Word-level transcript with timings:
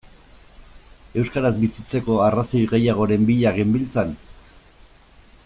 Euskaraz 1.23 1.51
bizitzeko 1.63 2.15
arrazoi 2.29 2.63
gehiagoren 2.73 3.29
bila 3.29 3.53
genbiltzan? 3.61 4.17